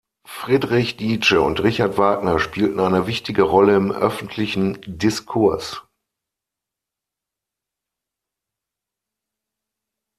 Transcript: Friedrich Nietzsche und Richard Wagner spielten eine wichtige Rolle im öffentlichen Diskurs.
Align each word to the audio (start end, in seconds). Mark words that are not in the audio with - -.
Friedrich 0.27 0.99
Nietzsche 0.99 1.39
und 1.39 1.61
Richard 1.61 1.95
Wagner 1.99 2.39
spielten 2.39 2.79
eine 2.79 3.05
wichtige 3.05 3.43
Rolle 3.43 3.75
im 3.75 3.91
öffentlichen 3.91 4.79
Diskurs. 4.97 5.83